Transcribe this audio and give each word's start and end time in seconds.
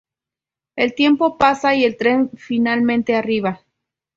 El 0.75 0.95
tiempo 0.95 1.37
pasa 1.37 1.75
y 1.75 1.83
el 1.85 1.95
tren 1.95 2.31
finalmente 2.35 3.13
arriba. 3.15 3.61